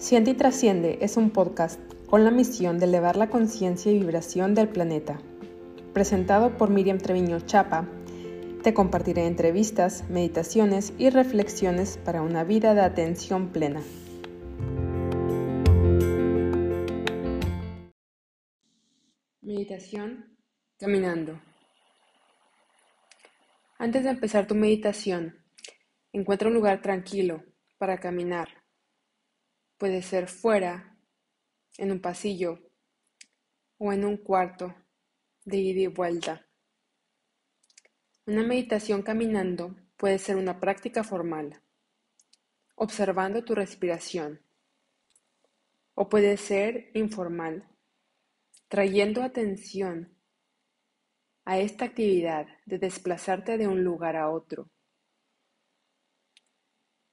Siente 0.00 0.30
y 0.30 0.34
Trasciende 0.34 0.96
es 1.02 1.18
un 1.18 1.28
podcast 1.28 1.78
con 2.06 2.24
la 2.24 2.30
misión 2.30 2.78
de 2.78 2.86
elevar 2.86 3.16
la 3.16 3.28
conciencia 3.28 3.92
y 3.92 3.98
vibración 3.98 4.54
del 4.54 4.66
planeta. 4.66 5.20
Presentado 5.92 6.56
por 6.56 6.70
Miriam 6.70 6.96
Treviño 6.96 7.40
Chapa, 7.40 7.86
te 8.62 8.72
compartiré 8.72 9.26
entrevistas, 9.26 10.08
meditaciones 10.08 10.94
y 10.96 11.10
reflexiones 11.10 11.98
para 12.02 12.22
una 12.22 12.44
vida 12.44 12.72
de 12.72 12.80
atención 12.80 13.50
plena. 13.50 13.82
Meditación 19.42 20.34
caminando. 20.78 21.38
Antes 23.78 24.04
de 24.04 24.10
empezar 24.10 24.46
tu 24.46 24.54
meditación, 24.54 25.36
encuentra 26.10 26.48
un 26.48 26.54
lugar 26.54 26.80
tranquilo 26.80 27.44
para 27.76 28.00
caminar 28.00 28.59
Puede 29.80 30.02
ser 30.02 30.28
fuera, 30.28 30.94
en 31.78 31.90
un 31.90 32.02
pasillo 32.02 32.58
o 33.78 33.94
en 33.94 34.04
un 34.04 34.18
cuarto 34.18 34.74
de 35.46 35.56
ida 35.56 35.80
y 35.80 35.86
vuelta. 35.86 36.46
Una 38.26 38.42
meditación 38.42 39.00
caminando 39.00 39.74
puede 39.96 40.18
ser 40.18 40.36
una 40.36 40.60
práctica 40.60 41.02
formal, 41.02 41.62
observando 42.74 43.42
tu 43.42 43.54
respiración, 43.54 44.42
o 45.94 46.10
puede 46.10 46.36
ser 46.36 46.90
informal, 46.92 47.66
trayendo 48.68 49.22
atención 49.22 50.14
a 51.46 51.58
esta 51.58 51.86
actividad 51.86 52.46
de 52.66 52.78
desplazarte 52.78 53.56
de 53.56 53.66
un 53.66 53.82
lugar 53.82 54.16
a 54.16 54.28
otro. 54.28 54.70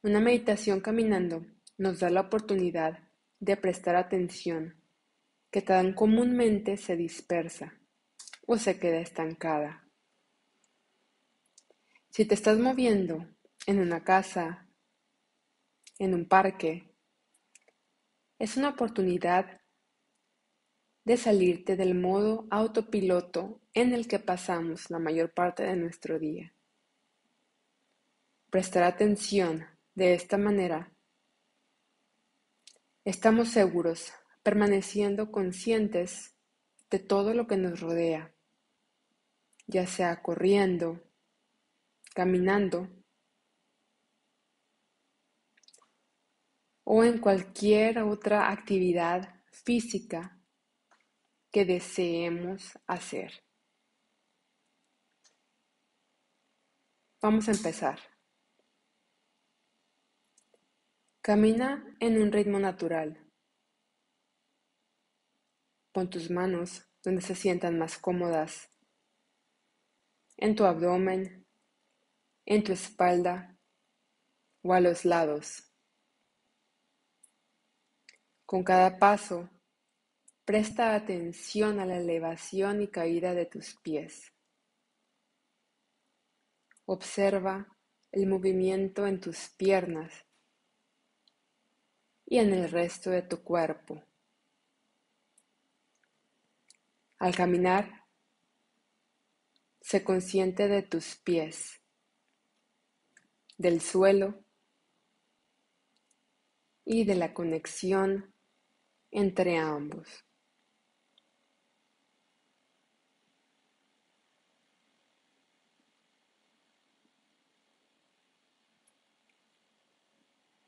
Una 0.01 0.19
meditación 0.19 0.81
caminando 0.81 1.45
nos 1.77 1.99
da 1.99 2.09
la 2.09 2.21
oportunidad 2.21 2.99
de 3.39 3.55
prestar 3.55 3.95
atención 3.95 4.81
que 5.51 5.61
tan 5.61 5.93
comúnmente 5.93 6.77
se 6.77 6.95
dispersa 6.95 7.79
o 8.45 8.57
se 8.57 8.79
queda 8.79 8.99
estancada. 8.99 9.87
Si 12.09 12.25
te 12.25 12.33
estás 12.33 12.57
moviendo 12.57 13.27
en 13.67 13.79
una 13.79 14.03
casa, 14.03 14.67
en 15.99 16.13
un 16.13 16.27
parque, 16.27 16.95
es 18.39 18.57
una 18.57 18.69
oportunidad 18.69 19.61
de 21.05 21.17
salirte 21.17 21.75
del 21.75 21.95
modo 21.95 22.47
autopiloto 22.49 23.61
en 23.73 23.93
el 23.93 24.07
que 24.07 24.19
pasamos 24.19 24.89
la 24.89 24.99
mayor 24.99 25.33
parte 25.33 25.63
de 25.63 25.75
nuestro 25.75 26.19
día. 26.19 26.53
Prestar 28.49 28.83
atención 28.83 29.65
de 29.95 30.13
esta 30.13 30.37
manera 30.37 30.96
Estamos 33.07 33.47
seguros, 33.51 34.11
permaneciendo 34.43 35.31
conscientes 35.31 36.35
de 36.89 36.99
todo 36.99 37.33
lo 37.33 37.47
que 37.47 37.55
nos 37.55 37.79
rodea, 37.79 38.35
ya 39.65 39.87
sea 39.87 40.21
corriendo, 40.21 41.01
caminando 42.13 42.89
o 46.83 47.05
en 47.05 47.19
cualquier 47.19 47.99
otra 47.99 48.51
actividad 48.51 49.41
física 49.51 50.41
que 51.49 51.63
deseemos 51.63 52.77
hacer. 52.87 53.31
Vamos 57.21 57.47
a 57.47 57.51
empezar. 57.51 58.16
Camina 61.27 61.83
en 61.99 62.21
un 62.21 62.31
ritmo 62.31 62.57
natural. 62.57 63.29
Pon 65.91 66.09
tus 66.09 66.31
manos 66.31 66.87
donde 67.03 67.21
se 67.21 67.35
sientan 67.35 67.77
más 67.77 67.97
cómodas, 67.97 68.69
en 70.37 70.55
tu 70.55 70.63
abdomen, 70.63 71.45
en 72.45 72.63
tu 72.63 72.71
espalda 72.71 73.59
o 74.61 74.73
a 74.73 74.79
los 74.79 75.03
lados. 75.03 75.69
Con 78.45 78.63
cada 78.63 78.97
paso, 78.97 79.49
presta 80.45 80.95
atención 80.95 81.81
a 81.81 81.85
la 81.85 81.97
elevación 81.97 82.81
y 82.81 82.87
caída 82.87 83.33
de 83.33 83.47
tus 83.47 83.75
pies. 83.81 84.31
Observa 86.85 87.67
el 88.13 88.27
movimiento 88.27 89.05
en 89.05 89.19
tus 89.19 89.49
piernas 89.57 90.26
y 92.29 92.39
en 92.39 92.53
el 92.53 92.69
resto 92.69 93.09
de 93.09 93.21
tu 93.21 93.41
cuerpo. 93.41 94.03
Al 97.19 97.33
caminar, 97.33 98.05
sé 99.81 100.03
consciente 100.03 100.67
de 100.67 100.83
tus 100.83 101.15
pies, 101.15 101.79
del 103.57 103.79
suelo 103.79 104.43
y 106.83 107.05
de 107.05 107.15
la 107.15 107.33
conexión 107.33 108.33
entre 109.09 109.57
ambos. 109.57 110.25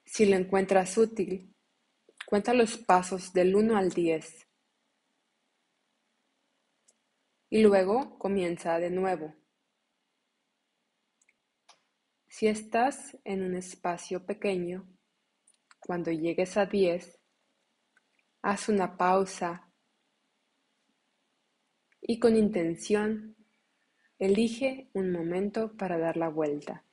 Si 0.05 0.25
lo 0.25 0.35
encuentras 0.35 0.97
útil, 0.97 1.48
cuenta 2.29 2.53
los 2.53 2.77
pasos 2.77 3.33
del 3.33 3.55
1 3.55 3.75
al 3.75 3.89
10 3.89 4.47
y 7.49 7.63
luego 7.63 8.19
comienza 8.19 8.77
de 8.77 8.91
nuevo. 8.91 9.33
Si 12.27 12.45
estás 12.45 13.17
en 13.23 13.41
un 13.41 13.55
espacio 13.55 14.27
pequeño, 14.27 14.87
cuando 15.79 16.11
llegues 16.11 16.55
a 16.57 16.67
10, 16.67 17.19
haz 18.43 18.69
una 18.69 18.95
pausa 18.95 19.73
y 21.99 22.19
con 22.19 22.35
intención 22.35 23.37
elige 24.19 24.91
un 24.93 25.11
momento 25.11 25.75
para 25.75 25.97
dar 25.97 26.15
la 26.15 26.29
vuelta. 26.29 26.85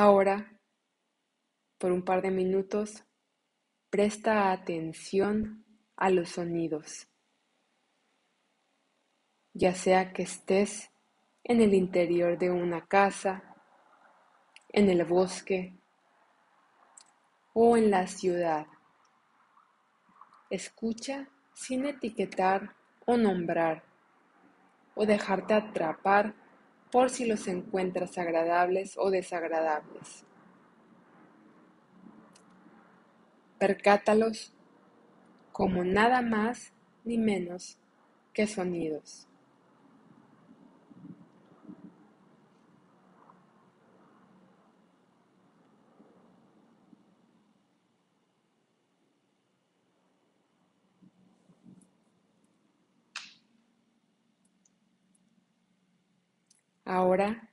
Ahora, 0.00 0.46
por 1.76 1.90
un 1.90 2.04
par 2.04 2.22
de 2.22 2.30
minutos, 2.30 3.02
presta 3.90 4.52
atención 4.52 5.64
a 5.96 6.08
los 6.10 6.28
sonidos, 6.28 7.08
ya 9.54 9.74
sea 9.74 10.12
que 10.12 10.22
estés 10.22 10.92
en 11.42 11.60
el 11.60 11.74
interior 11.74 12.38
de 12.38 12.48
una 12.48 12.86
casa, 12.86 13.56
en 14.68 14.88
el 14.88 15.04
bosque 15.04 15.76
o 17.52 17.76
en 17.76 17.90
la 17.90 18.06
ciudad. 18.06 18.68
Escucha 20.48 21.28
sin 21.54 21.86
etiquetar 21.86 22.76
o 23.04 23.16
nombrar 23.16 23.82
o 24.94 25.04
dejarte 25.04 25.54
atrapar 25.54 26.36
por 26.90 27.10
si 27.10 27.26
los 27.26 27.46
encuentras 27.48 28.16
agradables 28.18 28.96
o 28.96 29.10
desagradables. 29.10 30.24
Percátalos 33.58 34.52
como 35.52 35.84
nada 35.84 36.22
más 36.22 36.72
ni 37.04 37.18
menos 37.18 37.78
que 38.32 38.46
sonidos. 38.46 39.26
Ahora, 56.90 57.50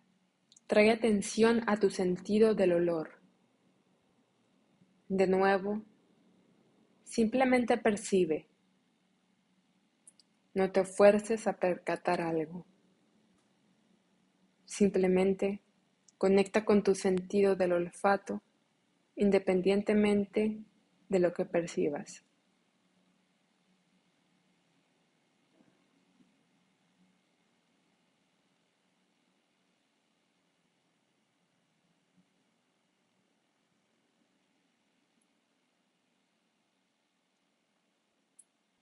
trae 0.65 0.91
atención 0.91 1.63
a 1.67 1.75
tu 1.75 1.89
sentido 1.89 2.55
del 2.55 2.71
olor. 2.71 3.19
De 5.09 5.27
nuevo, 5.27 5.83
simplemente 7.03 7.77
percibe. 7.77 8.47
No 10.53 10.71
te 10.71 10.85
fuerces 10.85 11.47
a 11.47 11.59
percatar 11.59 12.21
algo. 12.21 12.65
Simplemente 14.63 15.59
conecta 16.17 16.63
con 16.63 16.81
tu 16.81 16.95
sentido 16.95 17.57
del 17.57 17.73
olfato 17.73 18.41
independientemente 19.17 20.63
de 21.09 21.19
lo 21.19 21.33
que 21.33 21.43
percibas. 21.43 22.23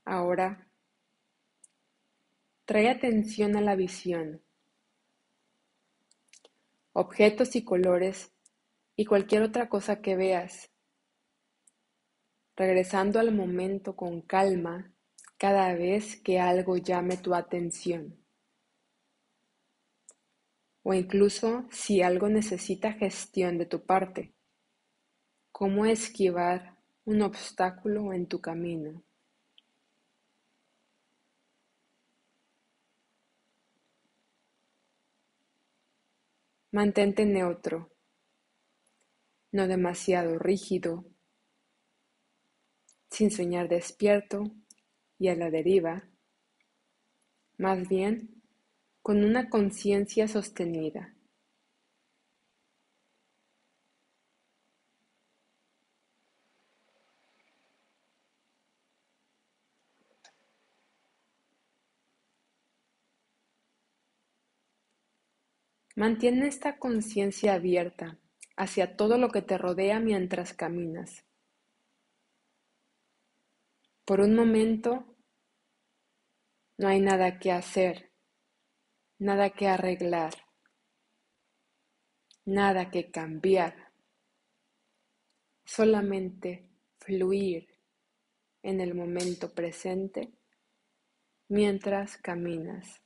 Ahora, 0.05 0.67
trae 2.65 2.89
atención 2.89 3.55
a 3.55 3.61
la 3.61 3.75
visión. 3.75 4.41
Objetos 6.91 7.55
y 7.55 7.63
colores 7.63 8.31
y 8.95 9.05
cualquier 9.05 9.43
otra 9.43 9.69
cosa 9.69 10.01
que 10.01 10.15
veas. 10.15 10.69
Regresando 12.55 13.19
al 13.19 13.33
momento 13.33 13.95
con 13.95 14.21
calma 14.21 14.93
cada 15.37 15.73
vez 15.73 16.17
que 16.21 16.39
algo 16.39 16.77
llame 16.77 17.17
tu 17.17 17.33
atención. 17.33 18.17
O 20.83 20.93
incluso 20.93 21.65
si 21.71 22.01
algo 22.01 22.27
necesita 22.27 22.91
gestión 22.91 23.57
de 23.57 23.65
tu 23.65 23.85
parte. 23.85 24.33
Cómo 25.51 25.85
esquivar 25.85 26.77
un 27.05 27.21
obstáculo 27.21 28.11
en 28.11 28.27
tu 28.27 28.41
camino. 28.41 29.01
Mantente 36.73 37.23
neutro, 37.23 37.91
no 39.51 39.67
demasiado 39.67 40.39
rígido, 40.39 41.05
sin 43.11 43.29
soñar 43.29 43.69
despierto 43.69 44.41
y 45.19 45.27
a 45.27 45.35
la 45.35 45.51
deriva, 45.51 46.09
más 47.59 47.87
bien 47.87 48.41
con 49.03 49.23
una 49.23 49.51
conciencia 49.51 50.27
sostenida. 50.27 51.13
Mantén 65.95 66.41
esta 66.41 66.79
conciencia 66.79 67.53
abierta 67.53 68.19
hacia 68.57 68.97
todo 68.97 69.19
lo 69.19 69.29
que 69.29 69.43
te 69.43 69.59
rodea 69.59 69.99
mientras 69.99 70.53
caminas. 70.53 71.23
Por 74.03 74.19
un 74.19 74.35
momento 74.35 75.15
no 76.77 76.87
hay 76.87 76.99
nada 76.99 77.37
que 77.37 77.51
hacer, 77.51 78.11
nada 79.19 79.51
que 79.51 79.67
arreglar, 79.67 80.33
nada 82.45 82.89
que 82.89 83.11
cambiar, 83.11 83.93
solamente 85.63 86.69
fluir 86.97 87.67
en 88.63 88.81
el 88.81 88.95
momento 88.95 89.53
presente 89.53 90.33
mientras 91.49 92.17
caminas. 92.17 93.03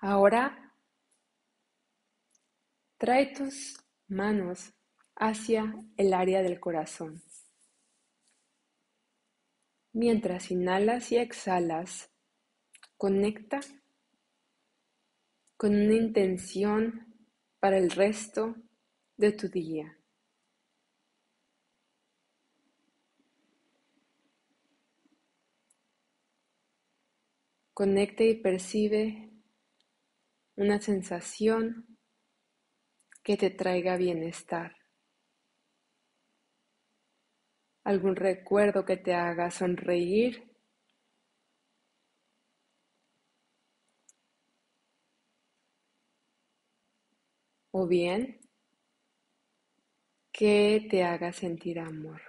Ahora 0.00 0.72
trae 2.98 3.34
tus 3.34 3.84
manos 4.06 4.72
hacia 5.16 5.74
el 5.96 6.14
área 6.14 6.42
del 6.42 6.60
corazón. 6.60 7.20
Mientras 9.92 10.52
inhalas 10.52 11.10
y 11.10 11.16
exhalas, 11.16 12.12
conecta 12.96 13.58
con 15.56 15.74
una 15.74 15.94
intención 15.94 17.16
para 17.58 17.78
el 17.78 17.90
resto 17.90 18.54
de 19.16 19.32
tu 19.32 19.48
día. 19.48 19.98
Conecta 27.74 28.22
y 28.22 28.34
percibe 28.36 29.27
una 30.58 30.80
sensación 30.80 31.86
que 33.22 33.36
te 33.36 33.50
traiga 33.50 33.96
bienestar. 33.96 34.74
Algún 37.84 38.16
recuerdo 38.16 38.84
que 38.84 38.96
te 38.96 39.14
haga 39.14 39.52
sonreír. 39.52 40.50
O 47.70 47.86
bien 47.86 48.40
que 50.32 50.88
te 50.90 51.04
haga 51.04 51.32
sentir 51.32 51.78
amor. 51.78 52.20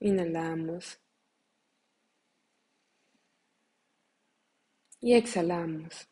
Inhalamos. 0.00 1.05
Y 5.06 5.14
exhalamos. 5.14 6.10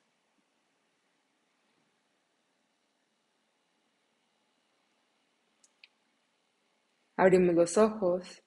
Abrimos 7.16 7.56
los 7.56 7.76
ojos, 7.76 8.44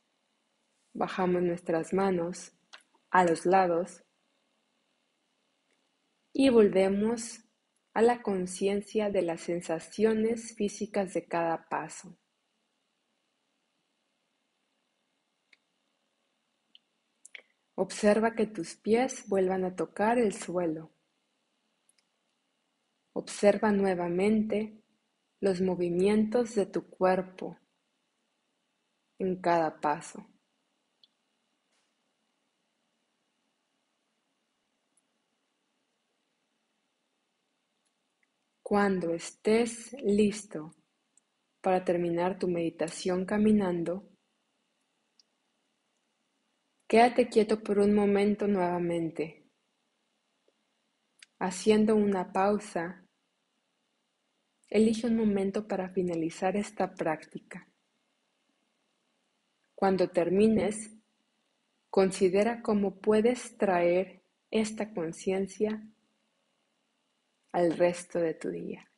bajamos 0.94 1.42
nuestras 1.42 1.94
manos 1.94 2.54
a 3.10 3.26
los 3.26 3.46
lados 3.46 4.06
y 6.32 6.48
volvemos 6.48 7.42
a 7.94 8.02
la 8.02 8.22
conciencia 8.22 9.10
de 9.10 9.24
las 9.24 9.42
sensaciones 9.42 10.56
físicas 10.56 11.14
de 11.14 11.28
cada 11.28 11.68
paso. 11.68 12.18
Observa 17.80 18.34
que 18.34 18.48
tus 18.48 18.76
pies 18.76 19.28
vuelvan 19.28 19.64
a 19.64 19.76
tocar 19.76 20.18
el 20.18 20.34
suelo. 20.34 20.90
Observa 23.14 23.72
nuevamente 23.72 24.82
los 25.40 25.62
movimientos 25.62 26.56
de 26.56 26.66
tu 26.66 26.90
cuerpo 26.90 27.60
en 29.20 29.40
cada 29.40 29.80
paso. 29.80 30.26
Cuando 38.64 39.14
estés 39.14 39.94
listo 40.02 40.74
para 41.62 41.86
terminar 41.86 42.40
tu 42.40 42.48
meditación 42.48 43.24
caminando, 43.24 44.17
Quédate 46.88 47.28
quieto 47.28 47.62
por 47.62 47.80
un 47.80 47.94
momento 47.94 48.48
nuevamente, 48.48 49.44
haciendo 51.38 51.98
una 51.98 52.32
pausa. 52.32 53.06
Elige 54.70 55.08
un 55.08 55.18
momento 55.18 55.68
para 55.68 55.90
finalizar 55.90 56.56
esta 56.56 56.96
práctica. 56.96 57.68
Cuando 59.76 60.10
termines, 60.10 60.96
considera 61.90 62.62
cómo 62.62 63.02
puedes 63.02 63.58
traer 63.58 64.24
esta 64.50 64.94
conciencia 64.94 65.86
al 67.52 67.78
resto 67.78 68.20
de 68.20 68.34
tu 68.34 68.50
día. 68.50 68.90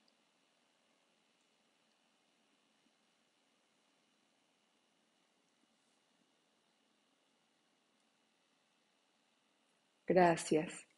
Gracias. 10.10 10.89